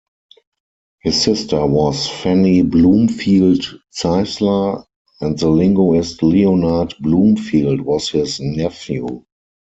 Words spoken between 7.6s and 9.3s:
was his nephew.